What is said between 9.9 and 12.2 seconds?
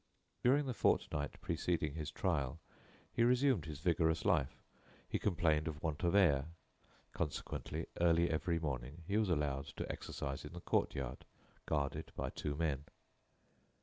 exercise in the courtyard, guarded